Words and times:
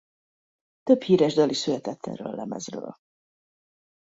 Több 0.83 1.01
híres 1.01 1.33
dal 1.33 1.49
is 1.49 1.57
született 1.57 2.05
erről 2.05 2.27
a 2.27 2.35
lemezről. 2.35 2.95